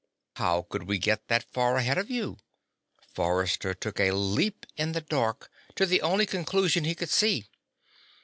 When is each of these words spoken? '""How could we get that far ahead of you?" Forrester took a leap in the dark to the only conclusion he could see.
'""How 0.41 0.63
could 0.63 0.87
we 0.87 0.97
get 0.97 1.27
that 1.27 1.47
far 1.53 1.77
ahead 1.77 1.99
of 1.99 2.09
you?" 2.09 2.39
Forrester 3.13 3.75
took 3.75 3.99
a 3.99 4.09
leap 4.13 4.65
in 4.75 4.93
the 4.93 5.01
dark 5.01 5.51
to 5.75 5.85
the 5.85 6.01
only 6.01 6.25
conclusion 6.25 6.85
he 6.85 6.95
could 6.95 7.11
see. 7.11 7.45